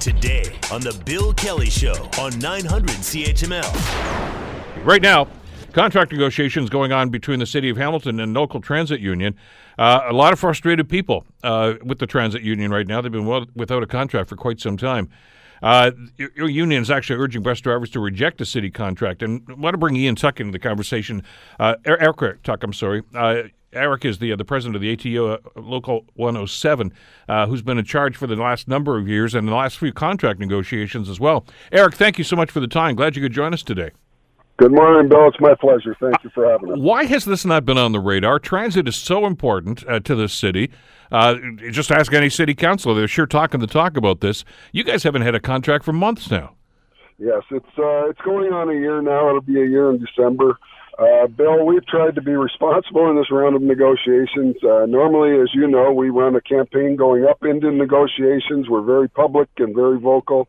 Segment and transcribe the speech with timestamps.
[0.00, 4.84] Today on The Bill Kelly Show on 900 CHML.
[4.84, 5.26] Right now,
[5.72, 9.34] contract negotiations going on between the City of Hamilton and local transit union.
[9.78, 13.00] Uh, a lot of frustrated people uh, with the transit union right now.
[13.00, 15.08] They've been well, without a contract for quite some time.
[15.62, 19.22] Uh, your, union is actually urging bus drivers to reject the city contract.
[19.22, 21.22] And I want to bring Ian Tuck into the conversation.
[21.58, 23.02] Uh, Eric Tuck, I'm sorry.
[23.14, 26.92] Uh, Eric is the uh, the president of the ATU uh, Local 107,
[27.28, 29.92] uh, who's been in charge for the last number of years and the last few
[29.92, 31.44] contract negotiations as well.
[31.72, 32.94] Eric, thank you so much for the time.
[32.94, 33.90] Glad you could join us today.
[34.58, 35.28] Good morning, Bill.
[35.28, 35.94] It's my pleasure.
[36.00, 36.78] Thank you for having us.
[36.78, 38.38] Why has this not been on the radar?
[38.38, 40.70] Transit is so important uh, to this city.
[41.12, 41.34] Uh,
[41.70, 44.44] just ask any city councilor; they're sure talking the talk about this.
[44.72, 46.54] You guys haven't had a contract for months now.
[47.18, 49.28] Yes, it's uh, it's going on a year now.
[49.28, 50.58] It'll be a year in December.
[50.98, 54.56] Uh, Bill, we've tried to be responsible in this round of negotiations.
[54.64, 58.70] Uh, normally, as you know, we run a campaign going up into negotiations.
[58.70, 60.48] We're very public and very vocal.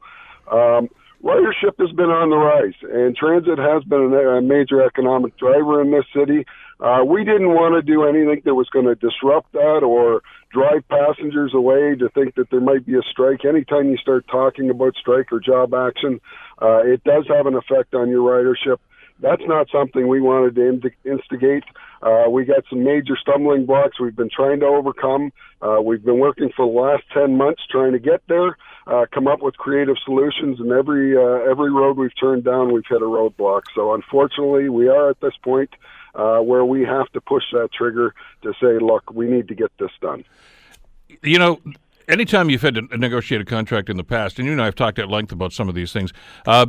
[0.49, 0.87] Um,
[1.23, 5.91] ridership has been on the rise, and transit has been a major economic driver in
[5.91, 6.45] this city.
[6.79, 10.87] Uh, we didn't want to do anything that was going to disrupt that or drive
[10.89, 13.45] passengers away to think that there might be a strike.
[13.45, 16.21] Anytime you start talking about strike or job action,
[16.61, 18.77] uh, it does have an effect on your ridership
[19.19, 21.63] that's not something we wanted to instigate.
[22.01, 25.31] Uh, we got some major stumbling blocks we've been trying to overcome.
[25.61, 29.27] Uh, we've been working for the last 10 months trying to get there, uh, come
[29.27, 33.05] up with creative solutions, and every, uh, every road we've turned down, we've hit a
[33.05, 33.63] roadblock.
[33.73, 35.71] So unfortunately, we are at this point
[36.13, 39.71] uh, where we have to push that trigger to say, look, we need to get
[39.79, 40.23] this done.
[41.23, 41.59] You know,
[42.07, 44.75] anytime you've had to negotiate a contract in the past, and you and I have
[44.75, 46.13] talked at length about some of these things,
[46.45, 46.67] uh,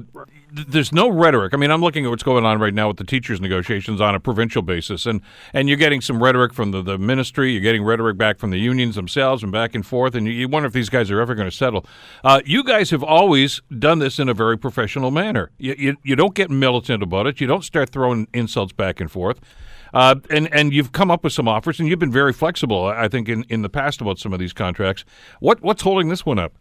[0.51, 1.55] there's no rhetoric.
[1.55, 4.15] I mean, I'm looking at what's going on right now with the teachers' negotiations on
[4.15, 5.21] a provincial basis, and,
[5.53, 8.59] and you're getting some rhetoric from the, the ministry, you're getting rhetoric back from the
[8.59, 11.35] unions themselves, and back and forth, and you, you wonder if these guys are ever
[11.35, 11.85] going to settle.
[12.25, 15.51] Uh, you guys have always done this in a very professional manner.
[15.59, 19.11] You, you, you don't get militant about it, you don't start throwing insults back and
[19.11, 19.41] forth.
[19.93, 22.85] Uh, and and you've come up with some offers, and you've been very flexible.
[22.87, 25.05] I think in, in the past about some of these contracts.
[25.41, 26.55] What what's holding this one up?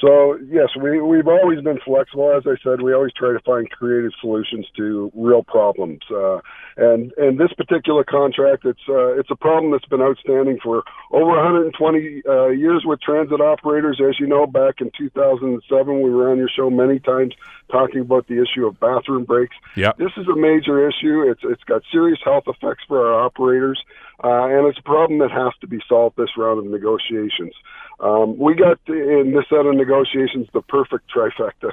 [0.00, 2.32] So yes, we we've always been flexible.
[2.34, 6.00] As I said, we always try to find creative solutions to real problems.
[6.10, 6.38] Uh,
[6.78, 11.32] and and this particular contract, it's uh, it's a problem that's been outstanding for over
[11.32, 14.00] 120 uh, years with transit operators.
[14.00, 17.34] As you know, back in 2007, we were on your show many times
[17.70, 19.54] talking about the issue of bathroom breaks.
[19.76, 21.30] Yeah, this is a major issue.
[21.30, 23.78] It's it's got serious health effects for our operators,
[24.22, 27.54] uh, and it's a problem that has to be solved this round of negotiations.
[28.00, 31.72] Um, we got in this set of negotiations the perfect trifecta,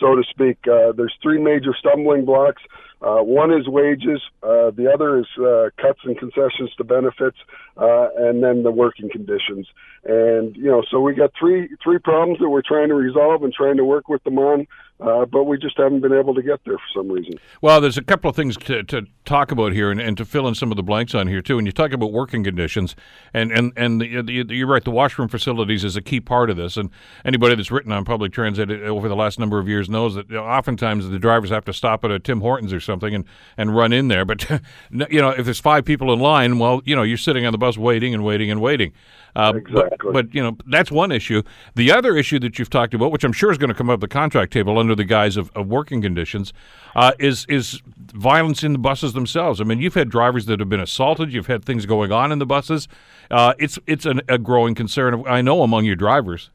[0.00, 0.58] so to speak.
[0.66, 2.62] Uh, there's three major stumbling blocks.
[3.00, 7.36] Uh, one is wages, uh, the other is uh, cuts and concessions to benefits,
[7.76, 9.68] uh, and then the working conditions.
[10.04, 13.52] And you know, so we got three three problems that we're trying to resolve and
[13.52, 14.66] trying to work with them on.
[15.00, 17.34] Uh, but we just haven't been able to get there for some reason.
[17.62, 20.48] Well, there's a couple of things to, to talk about here and, and to fill
[20.48, 21.56] in some of the blanks on here, too.
[21.56, 22.96] And you talk about working conditions,
[23.32, 26.56] and, and, and the, the, you're right, the washroom facilities is a key part of
[26.56, 26.76] this.
[26.76, 26.90] And
[27.24, 30.34] anybody that's written on public transit over the last number of years knows that you
[30.34, 33.24] know, oftentimes the drivers have to stop at a Tim Hortons or something and,
[33.56, 34.24] and run in there.
[34.24, 34.50] But,
[34.90, 37.58] you know, if there's five people in line, well, you know, you're sitting on the
[37.58, 38.92] bus waiting and waiting and waiting.
[39.36, 40.12] Uh, exactly.
[40.12, 41.42] But, but, you know, that's one issue.
[41.76, 44.00] The other issue that you've talked about, which I'm sure is going to come up
[44.00, 46.52] the contract table under the guise of, of working conditions,
[46.96, 47.82] uh, is is
[48.14, 49.60] violence in the buses themselves.
[49.60, 51.32] I mean, you've had drivers that have been assaulted.
[51.32, 52.88] You've had things going on in the buses.
[53.30, 56.50] Uh, it's it's an, a growing concern, I know, among your drivers.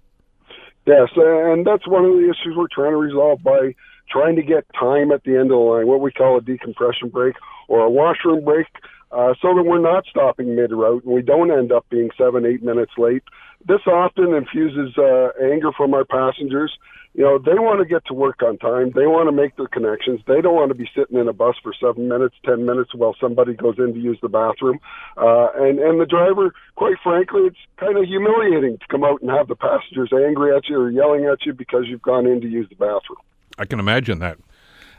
[0.85, 3.75] Yes, and that's one of the issues we're trying to resolve by
[4.09, 7.09] trying to get time at the end of the line, what we call a decompression
[7.09, 7.35] break
[7.67, 8.67] or a washroom break
[9.13, 12.45] uh, so that we're not stopping mid route and we don't end up being seven,
[12.45, 13.23] eight minutes late.
[13.65, 16.75] This often infuses uh, anger from our passengers.
[17.13, 18.91] You know, they want to get to work on time.
[18.95, 20.21] They want to make their connections.
[20.25, 23.15] They don't want to be sitting in a bus for seven minutes, ten minutes while
[23.21, 24.79] somebody goes in to use the bathroom.
[25.15, 29.29] Uh, and and the driver, quite frankly, it's kind of humiliating to come out and
[29.29, 32.47] have the passengers angry at you or yelling at you because you've gone in to
[32.47, 33.21] use the bathroom.
[33.59, 34.39] I can imagine that,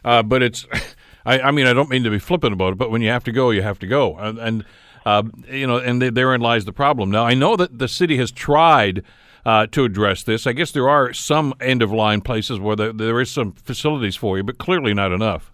[0.04, 0.66] uh, but it's.
[1.24, 3.24] I, I mean, I don't mean to be flippant about it, but when you have
[3.24, 4.64] to go, you have to go, and, and
[5.06, 7.10] uh, you know, and therein lies the problem.
[7.10, 9.02] Now, I know that the city has tried.
[9.46, 13.20] Uh, to address this, I guess there are some end of line places where there,
[13.20, 15.52] is some facilities for you, but clearly not enough.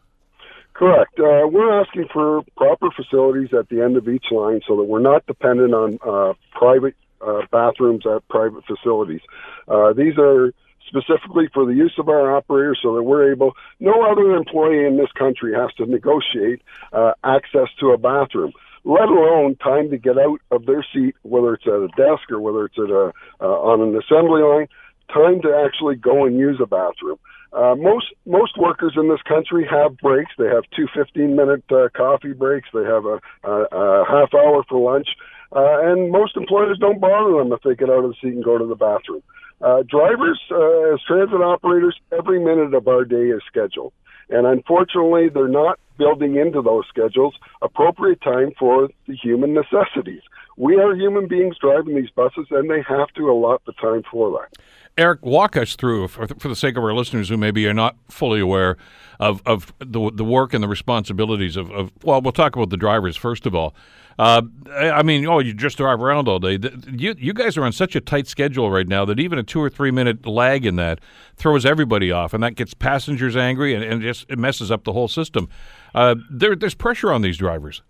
[0.80, 1.18] Correct.
[1.18, 5.00] Uh, we're asking for proper facilities at the end of each line so that we're
[5.00, 9.20] not dependent on uh, private uh, bathrooms at private facilities.
[9.68, 10.54] Uh, these are
[10.90, 14.98] specifically for the use of our operators so that we're able, no other employee in
[14.98, 16.60] this country has to negotiate
[16.92, 18.52] uh, access to a bathroom
[18.84, 22.40] let alone time to get out of their seat, whether it's at a desk or
[22.40, 24.68] whether it's at a uh, on an assembly line,
[25.12, 27.18] time to actually go and use a bathroom.
[27.52, 30.32] Uh, most most workers in this country have breaks.
[30.38, 32.68] They have two 15 minute uh, coffee breaks.
[32.72, 35.08] They have a, a, a half hour for lunch,
[35.54, 38.44] uh, and most employers don't bother them if they get out of the seat and
[38.44, 39.22] go to the bathroom.
[39.60, 43.92] Uh, drivers, uh, as transit operators, every minute of our day is scheduled,
[44.30, 50.22] and unfortunately, they're not building into those schedules appropriate time for the human necessities.
[50.56, 54.30] We are human beings driving these buses, and they have to allot the time for
[54.32, 54.62] that.
[54.98, 57.96] Eric, walk us through, for, for the sake of our listeners who maybe are not
[58.08, 58.76] fully aware
[59.18, 62.76] of, of the, the work and the responsibilities of, of, well, we'll talk about the
[62.76, 63.74] drivers first of all.
[64.18, 66.58] Uh, I mean, oh, you just drive around all day.
[66.90, 69.62] You, you guys are on such a tight schedule right now that even a two
[69.62, 71.00] or three minute lag in that
[71.36, 74.92] throws everybody off, and that gets passengers angry and, and just it messes up the
[74.92, 75.48] whole system.
[75.94, 77.80] Uh, there, there's pressure on these drivers.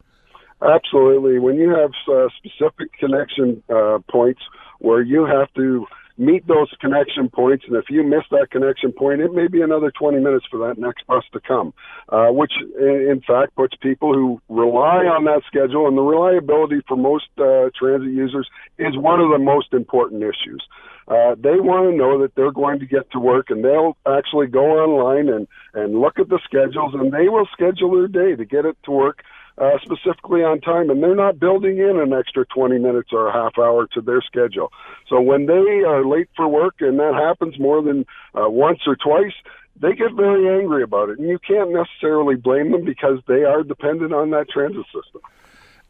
[0.63, 1.39] Absolutely.
[1.39, 4.41] When you have uh, specific connection uh, points
[4.79, 5.87] where you have to
[6.21, 7.65] meet those connection points.
[7.67, 10.79] And if you miss that connection point, it may be another 20 minutes for that
[10.79, 11.73] next bus to come,
[12.11, 16.97] uh, which in fact puts people who rely on that schedule and the reliability for
[16.97, 18.47] most uh, transit users
[18.79, 20.63] is one of the most important issues.
[21.09, 24.47] Uh, they want to know that they're going to get to work and they'll actually
[24.47, 28.45] go online and, and look at the schedules and they will schedule their day to
[28.45, 29.25] get it to work
[29.61, 33.33] uh, specifically on time, and they're not building in an extra 20 minutes or a
[33.33, 34.73] half hour to their schedule.
[35.07, 38.97] So when they are late for work, and that happens more than uh, once or
[38.97, 39.35] twice,
[39.79, 43.63] they get very angry about it, and you can't necessarily blame them because they are
[43.63, 45.21] dependent on that transit system.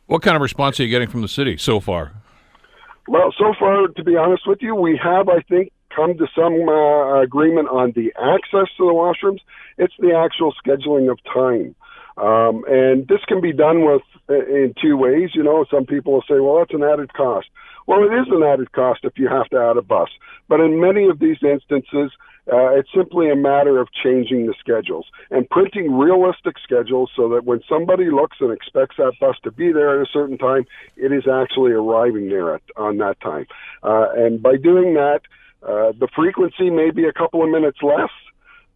[0.07, 2.13] What kind of response are you getting from the city so far?
[3.07, 6.69] Well, so far, to be honest with you, we have, I think, come to some
[6.69, 9.41] uh, agreement on the access to the washrooms.
[9.79, 11.75] It's the actual scheduling of time.
[12.21, 15.31] Um, and this can be done with in two ways.
[15.35, 17.49] You know, some people will say, well, that's an added cost.
[17.87, 20.11] Well, it is an added cost if you have to add a bus.
[20.49, 22.13] But in many of these instances,
[22.53, 27.45] uh, it's simply a matter of changing the schedules and printing realistic schedules so that
[27.45, 30.67] when somebody looks and expects that bus to be there at a certain time,
[30.97, 33.47] it is actually arriving there at, on that time.
[33.83, 35.21] Uh, and by doing that,
[35.63, 38.11] uh, the frequency may be a couple of minutes less,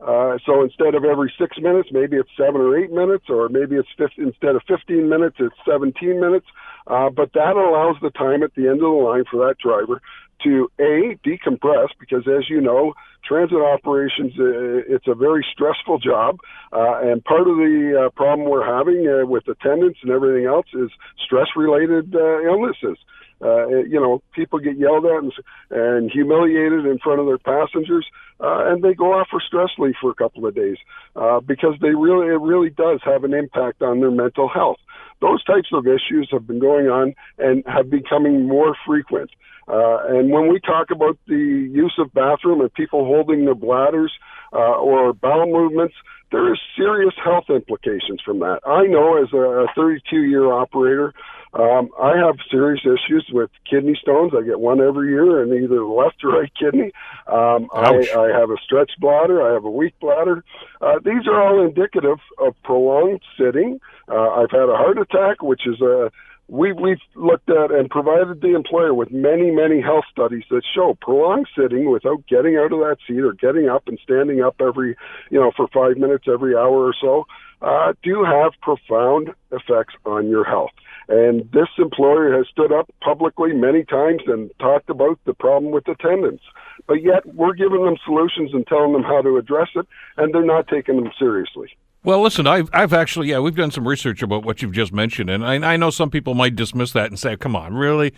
[0.00, 3.76] uh, so instead of every six minutes, maybe it's seven or eight minutes, or maybe
[3.76, 6.46] it's 50, instead of 15 minutes, it's 17 minutes.
[6.86, 10.02] Uh, but that allows the time at the end of the line for that driver
[10.42, 12.92] to a decompress because, as you know,
[13.24, 16.38] transit operations uh, it's a very stressful job,
[16.72, 20.66] uh, and part of the uh, problem we're having uh, with attendance and everything else
[20.74, 20.90] is
[21.24, 22.98] stress-related uh, illnesses.
[22.98, 25.32] Uh, you know, people get yelled at and,
[25.70, 28.06] and humiliated in front of their passengers,
[28.40, 30.76] uh, and they go off for stress leave for a couple of days
[31.16, 34.78] uh, because they really, it really does have an impact on their mental health.
[35.20, 39.30] Those types of issues have been going on and have becoming more frequent.
[39.66, 41.34] Uh, and when we talk about the
[41.72, 45.94] use of bathroom and people holding their bladders uh, or bowel movements,
[46.32, 48.60] there is serious health implications from that.
[48.66, 51.14] I know as a 32 year operator,
[51.54, 54.32] um, I have serious issues with kidney stones.
[54.36, 56.90] I get one every year in either the left or right kidney.
[57.28, 59.40] Um, I, I have a stretched bladder.
[59.40, 60.44] I have a weak bladder.
[60.80, 63.78] Uh, these are all indicative of prolonged sitting.
[64.08, 66.10] Uh, I've had a heart attack, which is a
[66.48, 70.96] we, we've looked at and provided the employer with many, many health studies that show
[71.00, 74.96] prolonged sitting without getting out of that seat or getting up and standing up every,
[75.30, 77.26] you know, for five minutes every hour or so,
[77.62, 80.72] uh, do have profound effects on your health.
[81.08, 85.88] And this employer has stood up publicly many times and talked about the problem with
[85.88, 86.42] attendance.
[86.86, 90.44] But yet we're giving them solutions and telling them how to address it, and they're
[90.44, 91.70] not taking them seriously.
[92.04, 95.30] Well, listen, I've, I've actually, yeah, we've done some research about what you've just mentioned,
[95.30, 98.12] and I, I know some people might dismiss that and say, come on, really?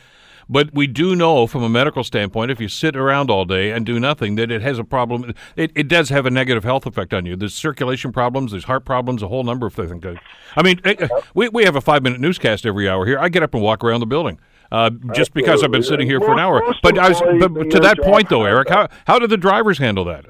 [0.49, 3.87] But we do know from a medical standpoint, if you sit around all day and
[3.87, 5.35] do nothing, that it has a problem.
[5.55, 7.37] It, it does have a negative health effect on you.
[7.37, 10.05] There's circulation problems, there's heart problems, a whole number of things.
[10.57, 13.19] I mean, eh, eh, we, we have a five minute newscast every hour here.
[13.21, 14.41] I get up and walk around the building.
[14.73, 17.79] Uh, just because I've been sitting here for an hour, but I was, but to
[17.79, 20.27] that point though, Eric, how how do the drivers handle that?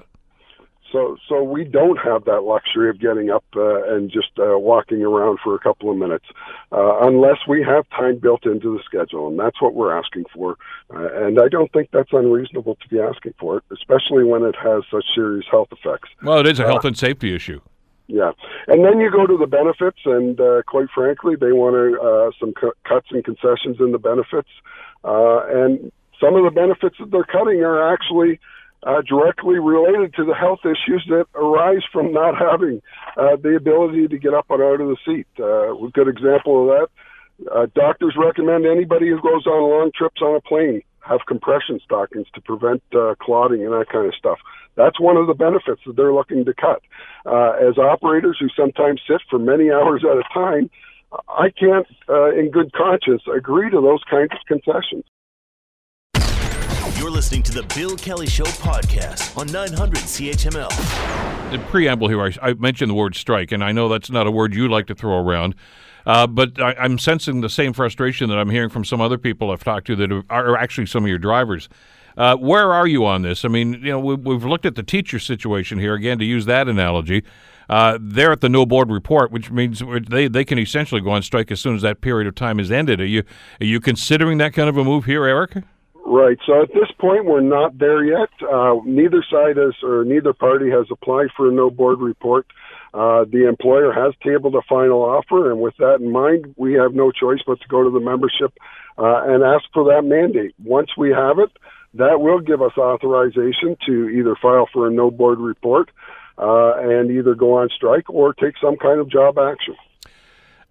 [0.93, 5.03] So, so we don't have that luxury of getting up uh, and just uh, walking
[5.03, 6.27] around for a couple of minutes,
[6.73, 10.57] uh, unless we have time built into the schedule, and that's what we're asking for.
[10.95, 14.55] Uh, and I don't think that's unreasonable to be asking for it, especially when it
[14.63, 16.09] has such serious health effects.
[16.23, 17.61] Well, it is a health and safety issue.
[18.09, 18.31] Yeah,
[18.69, 22.53] and then you go to the benefits, and uh, quite frankly, they want uh, some
[22.53, 24.49] cu- cuts and concessions in the benefits,
[25.05, 25.91] uh, and
[26.21, 28.39] some of the benefits that they're cutting are actually
[28.83, 32.81] uh, directly related to the health issues that arise from not having
[33.17, 35.27] uh, the ability to get up and out of the seat.
[35.39, 37.51] Uh, a good example of that.
[37.53, 42.27] Uh, doctors recommend anybody who goes on long trips on a plane have compression stockings
[42.35, 44.39] to prevent uh, clotting and that kind of stuff.
[44.75, 46.83] That's one of the benefits that they're looking to cut.
[47.25, 50.71] Uh, as operators who sometimes sit for many hours at a time,
[51.29, 55.05] I can't, uh, in good conscience, agree to those kinds of concessions.
[56.99, 61.51] You're listening to the Bill Kelly Show podcast on 900 CHML.
[61.51, 64.31] The preamble here, I, I mentioned the word strike, and I know that's not a
[64.31, 65.55] word you like to throw around.
[66.07, 69.51] Uh, but I, am sensing the same frustration that I'm hearing from some other people
[69.51, 71.69] I've talked to that are, actually some of your drivers.
[72.17, 73.45] Uh, where are you on this?
[73.45, 76.47] I mean, you know, we, have looked at the teacher situation here again to use
[76.47, 77.25] that analogy.
[77.69, 81.21] Uh, they're at the no board report, which means they, they can essentially go on
[81.21, 83.03] strike as soon as that period of time is ended.
[83.03, 83.23] Are you
[83.61, 85.63] are you considering that kind of a move here, Eric?
[86.09, 86.39] Right.
[86.47, 88.29] So at this point, we're not there yet.
[88.41, 92.47] Uh, neither side has, or neither party has applied for a no board report.
[92.95, 96.95] Uh, the employer has tabled a final offer, and with that in mind, we have
[96.95, 98.57] no choice but to go to the membership
[98.99, 100.55] uh, and ask for that mandate.
[100.63, 101.51] Once we have it,
[101.95, 105.91] that will give us authorization to either file for a no board report
[106.39, 109.75] uh, and either go on strike or take some kind of job action.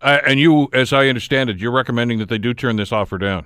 [0.02, 3.18] Uh, and you, as I understand it, you're recommending that they do turn this offer
[3.18, 3.46] down.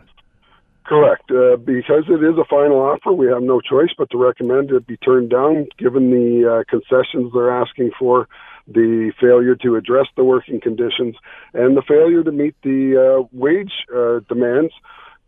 [0.89, 1.29] Correct.
[1.29, 4.87] Uh, because it is a final offer, we have no choice but to recommend it
[4.87, 8.27] be turned down, given the uh, concessions they're asking for,
[8.67, 11.15] the failure to address the working conditions,
[11.53, 14.73] and the failure to meet the uh, wage uh, demands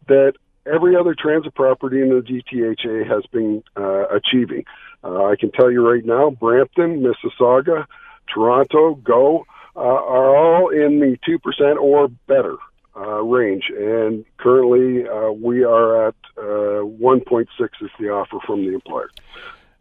[0.08, 0.34] that
[0.66, 4.64] every other transit property in the GTHA has been uh, achieving.
[5.04, 7.86] Uh, I can tell you right now, Brampton, Mississauga,
[8.34, 12.58] Toronto, GO are all in the 2% or better
[12.96, 13.66] uh, range.
[13.70, 19.10] And currently, uh, we are at uh, 1.6 is the offer from the employer.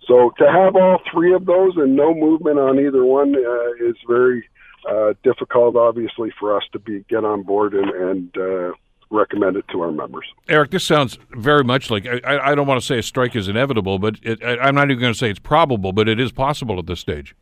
[0.07, 3.97] So to have all three of those and no movement on either one uh, is
[4.09, 4.45] very
[4.89, 8.73] uh, difficult, obviously, for us to be get on board and, and uh,
[9.11, 10.25] recommend it to our members.
[10.49, 13.49] Eric, this sounds very much like I, I don't want to say a strike is
[13.49, 16.33] inevitable, but it, I, I'm not even going to say it's probable, but it is
[16.33, 17.35] possible at this stage.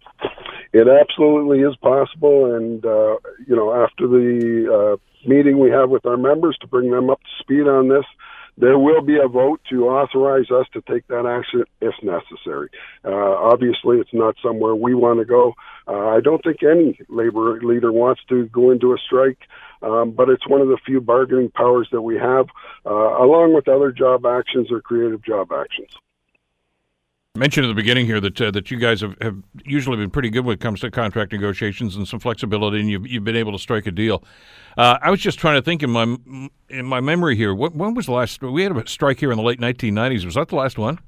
[0.73, 4.97] It absolutely is possible, and uh, you know, after the uh,
[5.27, 8.05] meeting we have with our members to bring them up to speed on this,
[8.57, 12.69] there will be a vote to authorize us to take that action if necessary.
[13.05, 15.55] Uh, obviously, it's not somewhere we want to go.
[15.87, 19.39] Uh, I don't think any labor leader wants to go into a strike,
[19.83, 22.47] um, but it's one of the few bargaining powers that we have,
[22.85, 25.91] uh, along with other job actions or creative job actions
[27.39, 30.31] mentioned at the beginning here that uh, that you guys have, have usually been pretty
[30.31, 33.53] good when it comes to contract negotiations and some flexibility, and you've, you've been able
[33.53, 34.23] to strike a deal.
[34.77, 36.17] Uh, I was just trying to think in my
[36.69, 37.55] in my memory here.
[37.55, 40.25] What, when was the last we had a strike here in the late 1990s?
[40.25, 40.99] Was that the last one?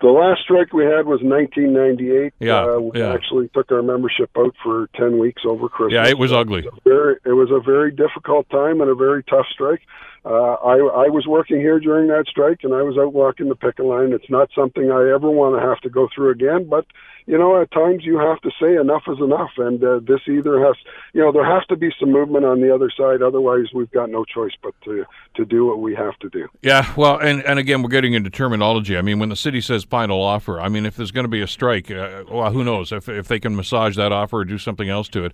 [0.00, 2.32] The last strike we had was 1998.
[2.40, 3.12] Yeah, uh, we yeah.
[3.12, 5.92] actually took our membership out for 10 weeks over Christmas.
[5.92, 6.60] Yeah, it was ugly.
[6.60, 9.82] It was, very, it was a very difficult time and a very tough strike.
[10.24, 13.54] Uh, I, I was working here during that strike, and I was out walking the
[13.54, 14.12] picket line.
[14.12, 16.84] It's not something I ever want to have to go through again, but
[17.26, 20.62] you know, at times you have to say enough is enough, and uh, this either
[20.66, 20.74] has,
[21.12, 23.22] you know, there has to be some movement on the other side.
[23.22, 25.04] Otherwise, we've got no choice but to
[25.36, 26.48] to do what we have to do.
[26.60, 28.98] Yeah, well, and and again, we're getting into terminology.
[28.98, 31.40] I mean, when the city says final offer, I mean, if there's going to be
[31.40, 34.58] a strike, uh, well, who knows if if they can massage that offer or do
[34.58, 35.32] something else to it.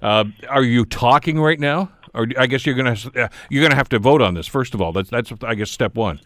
[0.00, 1.90] Uh, are you talking right now?
[2.14, 4.46] Or I guess you're going to uh, you're going to have to vote on this
[4.46, 4.92] first of all.
[4.92, 6.20] That's that's I guess step one.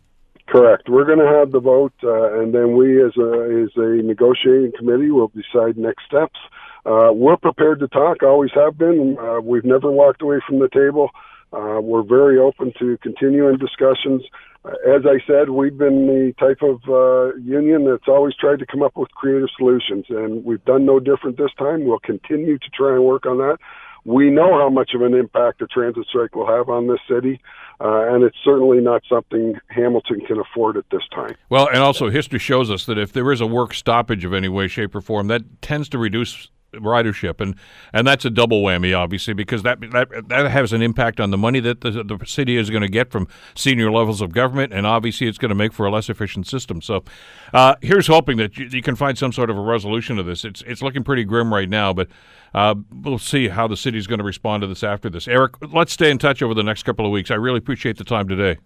[0.48, 0.88] Correct.
[0.88, 4.72] We're going to have the vote, uh, and then we, as a as a negotiating
[4.76, 6.38] committee, will decide next steps.
[6.84, 8.22] Uh, we're prepared to talk.
[8.22, 9.16] Always have been.
[9.18, 11.10] Uh, we've never walked away from the table.
[11.52, 14.22] Uh, we're very open to continuing discussions.
[14.64, 18.66] Uh, as I said, we've been the type of uh, union that's always tried to
[18.66, 21.84] come up with creative solutions, and we've done no different this time.
[21.84, 23.58] We'll continue to try and work on that.
[24.04, 27.40] We know how much of an impact a transit strike will have on this city,
[27.80, 31.36] uh, and it's certainly not something Hamilton can afford at this time.
[31.50, 34.48] Well, and also history shows us that if there is a work stoppage of any
[34.48, 37.54] way, shape, or form, that tends to reduce ridership, and
[37.92, 41.38] and that's a double whammy, obviously, because that that that has an impact on the
[41.38, 44.86] money that the, the city is going to get from senior levels of government, and
[44.86, 46.80] obviously it's going to make for a less efficient system.
[46.80, 47.04] So,
[47.52, 50.44] uh, here's hoping that you, you, can find some sort of a resolution to this.
[50.44, 52.08] It's it's looking pretty grim right now, but
[52.54, 55.28] uh, we'll see how the city is going to respond to this after this.
[55.28, 57.30] Eric, let's stay in touch over the next couple of weeks.
[57.30, 58.58] I really appreciate the time today.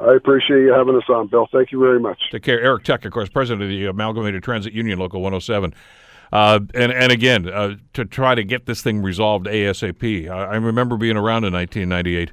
[0.00, 1.46] I appreciate you having us on, Bill.
[1.52, 2.20] Thank you very much.
[2.32, 2.60] Take care.
[2.60, 5.72] Eric Tuck, of course, president of the Amalgamated Transit Union, Local 107.
[6.32, 10.28] Uh, and and again, uh, to try to get this thing resolved ASAP.
[10.28, 12.32] I, I remember being around in 1998,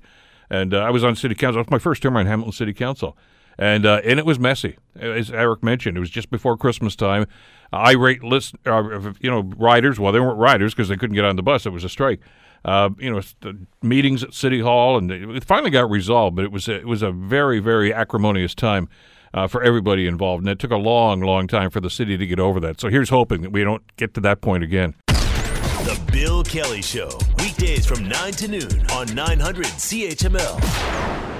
[0.50, 1.60] and uh, I was on city council.
[1.60, 3.17] It was my first term on Hamilton City Council,
[3.57, 4.77] and uh, and it was messy.
[4.95, 7.25] As Eric mentioned, it was just before Christmas time.
[7.74, 10.00] Irate list, uh, you know, riders.
[10.00, 11.65] Well, they weren't riders because they couldn't get on the bus.
[11.65, 12.19] It was a strike.
[12.63, 13.21] Uh, you know,
[13.81, 16.36] meetings at City Hall, and it finally got resolved.
[16.36, 18.88] But it was it was a very very acrimonious time
[19.33, 22.27] uh, for everybody involved, and it took a long, long time for the city to
[22.27, 22.79] get over that.
[22.79, 24.95] So here's hoping that we don't get to that point again.
[25.07, 27.09] The Bill Kelly Show,
[27.39, 31.30] weekdays from 9 to noon on 900 CHML.